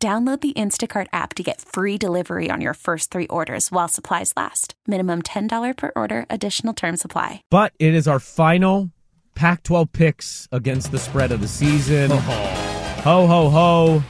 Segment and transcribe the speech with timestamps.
[0.00, 4.32] Download the Instacart app to get free delivery on your first three orders while supplies
[4.36, 4.74] last.
[4.86, 7.42] Minimum $10 per order, additional term supply.
[7.50, 8.92] But it is our final
[9.34, 12.12] Pac 12 picks against the spread of the season.
[12.12, 14.02] Ho, ho, ho.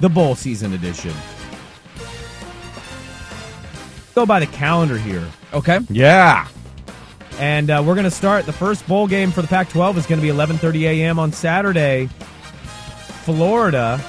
[0.00, 1.12] The bowl season edition.
[4.14, 5.28] Go by the calendar here.
[5.52, 5.80] Okay.
[5.90, 6.48] Yeah.
[7.38, 8.46] And uh, we're going to start.
[8.46, 11.18] The first bowl game for the Pac 12 is going to be 11.30 a.m.
[11.18, 12.08] on Saturday.
[13.26, 14.02] Florida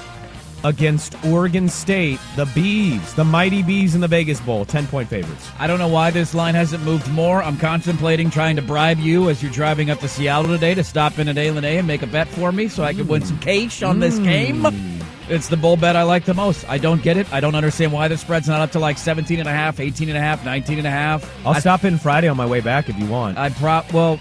[0.64, 5.48] against Oregon State, the Bees, the mighty Bees in the Vegas Bowl, 10 point favorites.
[5.58, 7.42] I don't know why this line hasn't moved more.
[7.42, 11.18] I'm contemplating trying to bribe you as you're driving up to Seattle today to stop
[11.18, 13.82] in at A and make a bet for me so I can win some cash
[13.82, 14.24] on this mm.
[14.24, 14.98] game.
[15.28, 16.66] It's the bowl bet I like the most.
[16.70, 17.30] I don't get it.
[17.32, 20.08] I don't understand why the spread's not up to like 17 and a half, 18
[20.08, 21.30] and a half, 19 and a half.
[21.46, 23.36] I'll I, stop in Friday on my way back if you want.
[23.36, 24.18] I prop well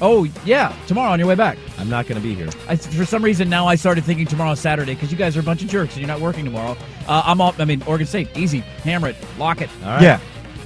[0.00, 1.56] Oh, yeah, tomorrow on your way back.
[1.78, 2.48] I'm not going to be here.
[2.68, 5.40] I, for some reason now I started thinking tomorrow is Saturday because you guys are
[5.40, 6.76] a bunch of jerks and you're not working tomorrow.
[7.08, 7.54] Uh, I'm all.
[7.58, 9.70] I mean, Oregon State, easy, hammer it, lock it.
[9.82, 10.02] All right.
[10.02, 10.20] Yeah.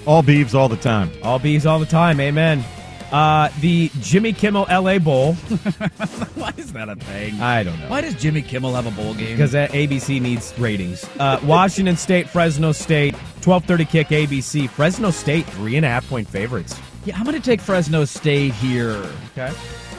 [0.07, 1.11] All Beavs all the time.
[1.23, 2.19] All Bees all the time.
[2.21, 2.65] Amen.
[3.13, 5.35] Uh, the Jimmy Kimmel LA Bowl.
[6.35, 7.41] Why is that a thing?
[7.41, 7.89] I don't know.
[7.89, 9.37] Why does Jimmy Kimmel have a bowl game?
[9.37, 11.05] Because uh, ABC needs ratings.
[11.19, 14.69] Uh, Washington State, Fresno State, 12:30 kick ABC.
[14.71, 16.79] Fresno State three and a half point favorites.
[17.05, 19.03] Yeah, I'm going to take Fresno State here.
[19.33, 19.53] Okay.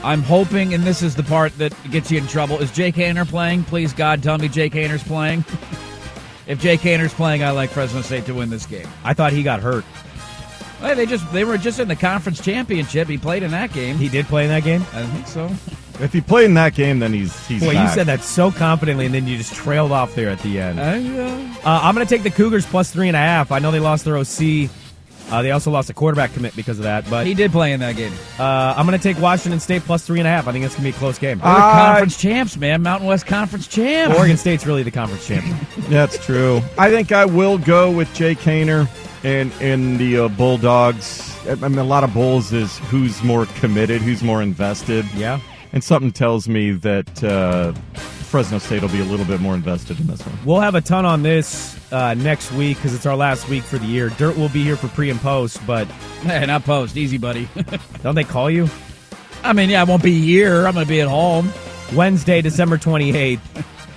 [0.04, 2.60] I'm hoping, and this is the part that gets you in trouble.
[2.60, 3.64] Is Jake Haener playing?
[3.64, 5.46] Please God, tell me Jake Haener's playing.
[6.48, 8.88] if Jake Haener's playing, I like Fresno State to win this game.
[9.04, 9.86] I thought he got hurt.
[10.82, 13.08] Well, they just they were just in the conference championship.
[13.08, 13.98] He played in that game.
[13.98, 14.82] He did play in that game.
[14.94, 15.46] I think so.
[16.04, 17.62] If he played in that game, then he's he's.
[17.62, 20.60] Boy, you said that so confidently, and then you just trailed off there at the
[20.60, 20.80] end.
[20.80, 20.84] Uh,
[21.64, 23.52] uh, I'm going to take the Cougars plus three and a half.
[23.52, 24.72] I know they lost their OC.
[25.32, 27.10] Uh, they also lost a quarterback commit because of that.
[27.10, 28.14] But he did play in that game.
[28.38, 30.48] uh, I'm going to take Washington State plus three and a half.
[30.48, 31.40] I think it's going to be a close game.
[31.40, 32.82] We're conference champs, man.
[32.82, 34.18] Mountain West Conference champs.
[34.18, 35.58] Oregon State's really the conference champion.
[35.90, 36.62] That's true.
[36.78, 38.88] I think I will go with Jay Haener
[39.24, 41.38] and and the uh, Bulldogs.
[41.48, 45.06] I mean, a lot of bulls is who's more committed, who's more invested.
[45.16, 45.40] Yeah.
[45.74, 47.74] And something tells me that uh,
[48.32, 50.38] Fresno State will be a little bit more invested in this one.
[50.46, 53.78] We'll have a ton on this uh, next week because it's our last week for
[53.78, 54.08] the year.
[54.08, 55.86] Dirt will be here for pre and post, but
[56.22, 56.96] Hey, not post.
[56.96, 57.50] Easy, buddy.
[58.04, 58.70] don't they call you?
[59.44, 60.66] I mean, yeah, I won't be here.
[60.66, 61.52] I'm going to be at home.
[61.94, 63.42] Wednesday, December 28th,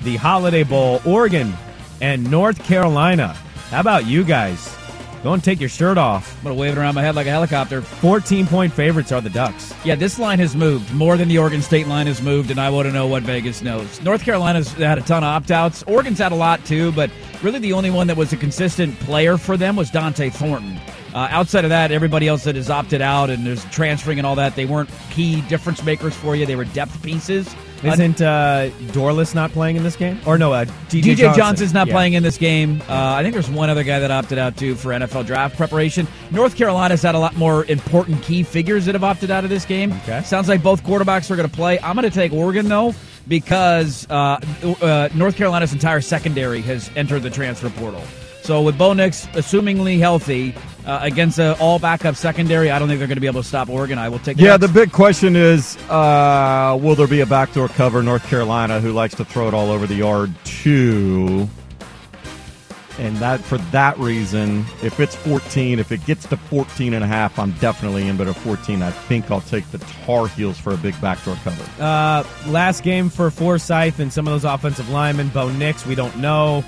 [0.02, 1.54] the Holiday Bowl, Oregon
[2.00, 3.28] and North Carolina.
[3.70, 4.76] How about you guys?
[5.24, 6.36] Go and take your shirt off.
[6.36, 7.80] I'm going to wave it around my head like a helicopter.
[7.80, 9.72] 14 point favorites are the Ducks.
[9.82, 12.68] Yeah, this line has moved more than the Oregon State line has moved, and I
[12.68, 14.02] want to know what Vegas knows.
[14.02, 15.82] North Carolina's had a ton of opt outs.
[15.84, 17.10] Oregon's had a lot too, but
[17.42, 20.78] really the only one that was a consistent player for them was Dont'e Thornton.
[21.14, 24.34] Uh, outside of that, everybody else that has opted out and there's transferring and all
[24.34, 26.44] that, they weren't key difference makers for you.
[26.44, 27.54] They were depth pieces.
[27.92, 30.18] Isn't uh, Dorlus not playing in this game?
[30.26, 31.92] Or no, uh, DJ, DJ Johnson's not Yeah.
[31.94, 32.82] playing in this game.
[32.88, 36.06] Uh, I think there's one other guy that opted out too for NFL draft preparation.
[36.30, 39.64] North Carolina's had a lot more important key figures that have opted out of this
[39.64, 39.92] game.
[40.04, 40.22] Okay.
[40.22, 41.78] Sounds like both quarterbacks are going to play.
[41.80, 42.94] I'm going to take Oregon though
[43.28, 44.38] because uh,
[44.82, 48.02] uh, North Carolina's entire secondary has entered the transfer portal.
[48.44, 52.98] So with Bo Nix assumingly healthy uh, against an all backup secondary, I don't think
[52.98, 53.98] they're going to be able to stop Oregon.
[53.98, 54.36] I will take.
[54.36, 58.02] Yeah, the big question is uh, will there be a backdoor cover?
[58.02, 61.48] North Carolina, who likes to throw it all over the yard, too.
[62.98, 67.06] And that for that reason, if it's 14, if it gets to 14 and a
[67.06, 68.18] half, I'm definitely in.
[68.18, 71.64] But at 14, I think I'll take the Tar Heels for a big backdoor cover.
[71.82, 75.28] Uh, last game for Forsyth and some of those offensive linemen.
[75.30, 76.62] Bo Nix, we don't know.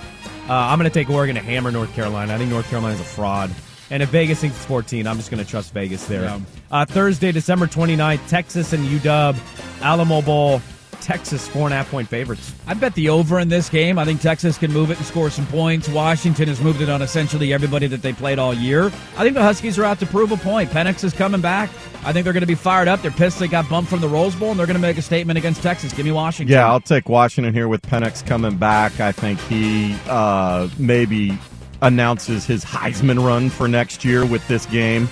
[0.49, 2.35] Uh, I'm going to take Oregon to hammer North Carolina.
[2.35, 3.51] I think North Carolina's a fraud.
[3.91, 6.23] And if Vegas thinks it's 14, I'm just going to trust Vegas there.
[6.23, 6.41] Yeah.
[6.71, 9.37] Uh, Thursday, December 29th, Texas and UW,
[9.83, 10.61] Alamo Bowl.
[11.07, 12.53] Texas, four and a half point favorites.
[12.67, 13.97] I bet the over in this game.
[13.97, 15.89] I think Texas can move it and score some points.
[15.89, 18.87] Washington has moved it on essentially everybody that they played all year.
[19.17, 20.69] I think the Huskies are out to prove a point.
[20.71, 21.71] Penix is coming back.
[22.05, 23.03] I think they're going to be fired up.
[23.03, 25.03] They're pissed they got bumped from the Rose Bowl, and they're going to make a
[25.03, 25.93] statement against Texas.
[25.93, 26.53] Give me Washington.
[26.53, 28.99] Yeah, I'll take Washington here with Penix coming back.
[28.99, 31.39] I think he uh, maybe
[31.83, 35.09] announces his Heisman run for next year with this game,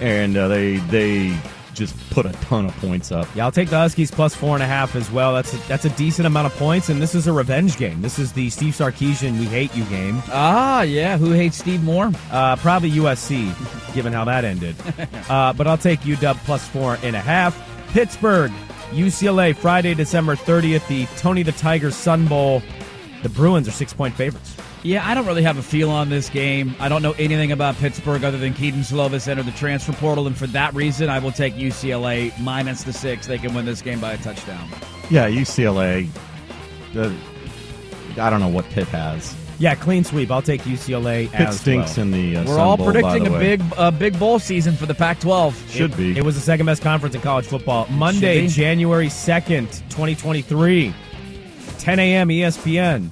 [0.00, 1.38] and uh, they they
[1.76, 3.28] just put a ton of points up.
[3.34, 5.34] Yeah, I'll take the Huskies plus four and a half as well.
[5.34, 8.02] That's a, that's a decent amount of points, and this is a revenge game.
[8.02, 10.22] This is the Steve Sarkisian "We Hate You" game.
[10.28, 11.18] Ah, yeah.
[11.18, 12.10] Who hates Steve more?
[12.30, 14.74] Uh, probably USC, given how that ended.
[15.28, 17.60] Uh, but I'll take UW plus four and a half.
[17.88, 18.52] Pittsburgh,
[18.90, 22.62] UCLA, Friday, December 30th, the Tony the Tiger Sun Bowl.
[23.24, 24.56] The Bruins are six point favorites.
[24.86, 26.76] Yeah, I don't really have a feel on this game.
[26.78, 30.38] I don't know anything about Pittsburgh other than Kedon Slovis entered the transfer portal, and
[30.38, 33.26] for that reason, I will take UCLA minus the six.
[33.26, 34.68] They can win this game by a touchdown.
[35.10, 36.08] Yeah, UCLA.
[36.94, 37.12] Uh,
[38.20, 39.34] I don't know what Pitt has.
[39.58, 40.30] Yeah, clean sweep.
[40.30, 42.06] I'll take UCLA Pitt as stinks well.
[42.06, 42.36] in the.
[42.36, 43.56] Uh, We're Sun all Bowl, by predicting the a way.
[43.56, 45.68] big, a big bowl season for the Pac-12.
[45.68, 46.16] Should be.
[46.16, 47.88] It was the second best conference in college football.
[47.90, 48.46] Monday.
[48.46, 50.94] January 2nd, 2023,
[51.78, 52.28] 10 a.m.
[52.28, 53.10] ESPN.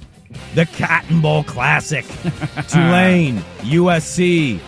[0.55, 2.05] The Cotton Bowl Classic.
[2.69, 4.59] Tulane, USC.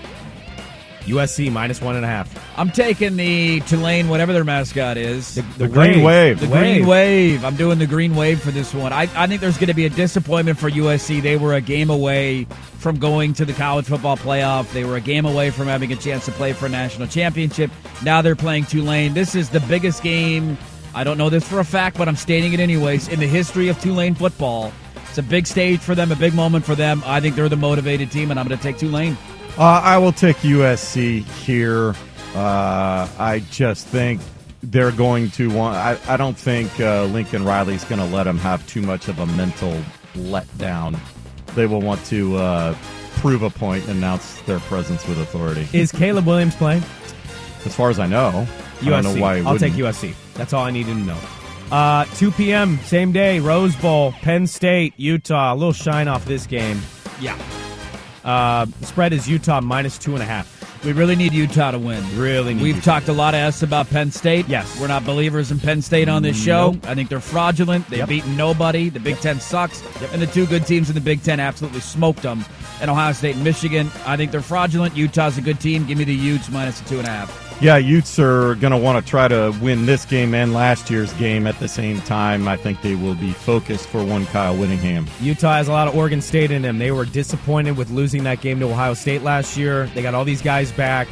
[1.06, 2.30] USC minus one and a half.
[2.60, 5.36] I'm taking the Tulane, whatever their mascot is.
[5.36, 6.42] The, The Green Wave.
[6.42, 7.46] The Green Wave.
[7.46, 8.92] I'm doing the Green Wave for this one.
[8.92, 11.22] I, I think there's going to be a disappointment for USC.
[11.22, 12.44] They were a game away
[12.80, 14.70] from going to the college football playoff.
[14.74, 17.72] They were a game away from having a chance to play for a national championship.
[18.04, 19.14] Now they're playing Tulane.
[19.14, 20.58] This is the biggest game.
[20.94, 23.08] I don't know this for a fact, but I'm stating it anyways.
[23.08, 24.74] In the history of Tulane football,
[25.10, 27.02] it's a big stage for them, a big moment for them.
[27.06, 29.18] I think they're the motivated team, and I'm going to take Tulane.
[29.58, 31.96] Uh, I will take USC here.
[32.36, 34.22] Uh, I just think
[34.62, 35.76] they're going to want.
[35.76, 39.20] I, I don't think uh, Lincoln Riley's going to let them have too much of
[39.20, 39.82] a mental
[40.14, 41.00] letdown.
[41.56, 42.76] They will want to uh,
[43.16, 45.68] prove a point and announce their presence with authority.
[45.74, 46.84] Is Caleb Williams playing?
[47.66, 48.48] As far as I know,
[48.80, 48.94] USC.
[48.94, 49.38] I don't know why.
[49.40, 49.74] I'll take.
[49.74, 50.14] USC.
[50.36, 51.18] That's all I needed to know.
[51.72, 52.78] Uh, 2 p.m.
[52.80, 55.54] same day, Rose Bowl, Penn State, Utah.
[55.54, 56.82] A little shine off this game.
[57.20, 57.38] Yeah.
[58.24, 60.57] Uh, spread is Utah minus two and a half.
[60.84, 62.04] We really need Utah to win.
[62.18, 62.94] Really need We've Utah.
[63.00, 64.48] talked a lot of S about Penn State.
[64.48, 64.80] Yes.
[64.80, 66.72] We're not believers in Penn State on this mm, show.
[66.72, 66.86] Nope.
[66.88, 67.90] I think they're fraudulent.
[67.90, 68.10] They've Yep.
[68.10, 68.90] beaten nobody.
[68.90, 69.82] The Big Ten sucks.
[70.14, 72.46] And the two good teams in the Big Ten absolutely smoked them.
[72.80, 74.96] And Ohio State and Michigan, I think they're fraudulent.
[74.96, 75.86] Utah's a good team.
[75.86, 77.44] Give me the Utes minus the two and a half.
[77.60, 81.12] Yeah, Utes are going to want to try to win this game and last year's
[81.14, 82.48] game at the same time.
[82.48, 85.08] I think they will be focused for one Kyle Whittingham.
[85.22, 86.78] Utah has a lot of Oregon State in them.
[86.78, 89.88] They were disappointed with losing that game to Ohio State last year.
[89.96, 91.08] They got all these guys back.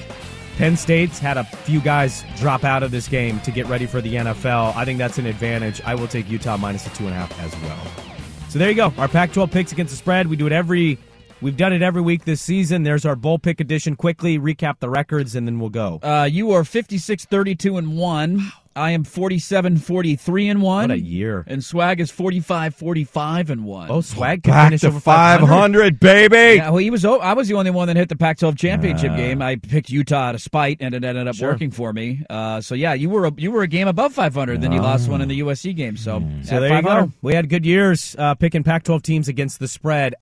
[0.58, 4.00] Penn State's had a few guys drop out of this game to get ready for
[4.00, 4.74] the NFL.
[4.76, 5.82] I think that's an advantage.
[5.82, 8.06] I will take Utah minus the two and a half as well.
[8.48, 8.94] So there you go.
[8.98, 10.28] Our Pac-12 picks against the spread.
[10.28, 10.98] We do it every.
[11.42, 12.84] We've done it every week this season.
[12.84, 13.98] There's our bowl pick edition.
[13.98, 16.00] Quickly recap the records, and then we'll go.
[16.02, 18.52] Uh, you are 56 32 and 1.
[18.78, 20.84] I am 47 43 and 1.
[20.90, 21.44] What a year.
[21.48, 23.90] And Swag is 45 45 and 1.
[23.92, 26.58] Oh, swag can Back finish to over 500, baby.
[26.58, 27.06] Yeah, well, he was.
[27.06, 29.16] oh, I was the only one that hit the Pac-12 championship Uh.
[29.18, 29.42] game.
[29.42, 31.52] I picked Utah out of spite, and it ended up Sure.
[31.52, 32.24] working for me.
[32.30, 34.62] Uh, so yeah, you were a, you were a game above 500.
[34.62, 35.96] Then you lost one in the USC game.
[35.98, 36.30] So, Oh.
[36.44, 37.12] So there you go.
[37.22, 40.16] We had good years uh, picking Pac-12 teams against the spread.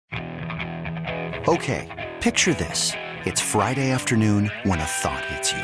[1.47, 2.93] Okay, picture this.
[3.25, 5.63] It's Friday afternoon when a thought hits you.